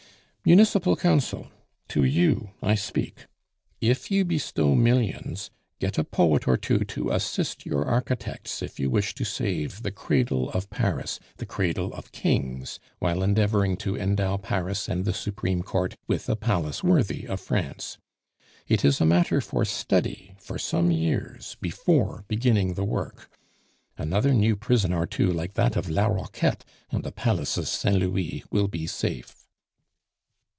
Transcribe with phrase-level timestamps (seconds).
[0.43, 1.51] Municipal Council
[1.87, 3.27] (to you I speak),
[3.79, 8.89] if you bestow millions, get a poet or two to assist your architects if you
[8.89, 14.35] wish to save the cradle of Paris, the cradle of kings, while endeavoring to endow
[14.37, 17.99] Paris and the Supreme Court with a palace worthy of France.
[18.67, 23.29] It is a matter for study for some years before beginning the work.
[23.95, 27.97] Another new prison or two like that of La Roquette, and the palace of Saint
[27.99, 29.35] Louis will be safe.